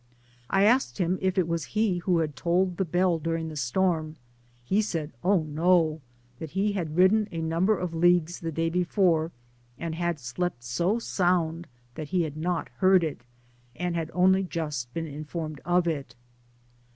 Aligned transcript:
I 0.49 0.63
asked 0.63 0.97
him 0.97 1.19
if 1.21 1.37
it 1.37 1.47
was 1.47 1.63
he 1.77 1.99
who 1.99 2.17
had 2.21 2.35
tolled 2.35 2.77
the 2.77 2.85
bell 2.85 3.19
Digitized 3.19 3.19
byGoogk 3.19 3.23
during 3.23 3.49
the 3.49 3.53
fitoim; 3.53 4.15
he 4.63 4.79
Mtid, 4.79 5.11
Oh, 5.23 5.43
no 5.43 5.93
I 5.97 6.01
that 6.39 6.49
he 6.53 6.71
had 6.71 6.97
ridden 6.97 7.27
a 7.31 7.39
number 7.39 7.77
of 7.77 7.93
leagues 7.93 8.39
the 8.39 8.51
day 8.51 8.71
before, 8.71 9.31
and 9.77 9.93
had 9.93 10.19
slept 10.19 10.63
so 10.63 10.97
sound) 10.97 11.67
that 11.93 12.07
he 12.07 12.23
had 12.23 12.35
not 12.35 12.69
heard 12.77 13.03
it, 13.03 13.21
and 13.75 13.93
had 13.95 14.09
only 14.15 14.41
just 14.41 14.91
been 14.91 15.05
informed 15.05 15.61
of 15.65 15.87
it. 15.87 16.15